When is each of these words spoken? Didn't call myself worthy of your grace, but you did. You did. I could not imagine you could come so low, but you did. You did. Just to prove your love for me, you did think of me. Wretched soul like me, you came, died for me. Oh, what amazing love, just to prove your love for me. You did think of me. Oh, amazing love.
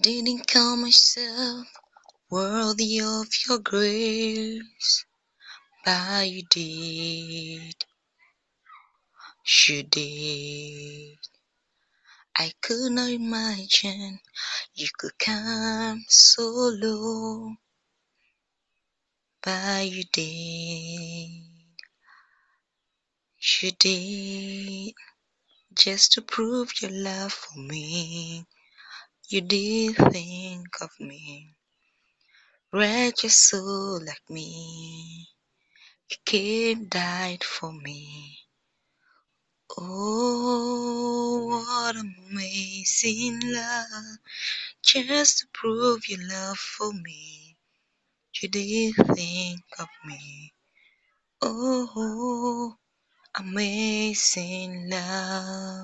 Didn't 0.00 0.46
call 0.46 0.76
myself 0.76 1.66
worthy 2.30 3.00
of 3.00 3.26
your 3.48 3.58
grace, 3.58 5.06
but 5.84 6.28
you 6.28 6.44
did. 6.50 7.84
You 9.68 9.82
did. 9.82 11.18
I 12.36 12.52
could 12.60 12.92
not 12.92 13.10
imagine 13.10 14.20
you 14.74 14.88
could 14.96 15.18
come 15.18 16.04
so 16.08 16.44
low, 16.44 17.56
but 19.42 19.90
you 19.90 20.04
did. 20.12 21.42
You 23.62 23.70
did. 23.72 24.94
Just 25.74 26.12
to 26.12 26.22
prove 26.22 26.72
your 26.80 26.92
love 26.92 27.32
for 27.32 27.58
me, 27.58 28.46
you 29.30 29.42
did 29.42 29.96
think 30.12 30.68
of 30.80 30.90
me. 31.00 31.54
Wretched 32.72 33.30
soul 33.30 34.00
like 34.04 34.28
me, 34.30 35.28
you 36.10 36.16
came, 36.24 36.86
died 36.86 37.44
for 37.44 37.72
me. 37.72 38.38
Oh, 39.78 41.46
what 41.48 41.96
amazing 41.96 43.40
love, 43.44 44.18
just 44.82 45.38
to 45.40 45.46
prove 45.52 46.08
your 46.08 46.26
love 46.26 46.58
for 46.58 46.92
me. 46.92 47.56
You 48.40 48.48
did 48.48 48.94
think 49.14 49.60
of 49.78 49.88
me. 50.06 50.54
Oh, 51.42 52.76
amazing 53.34 54.88
love. 54.90 55.76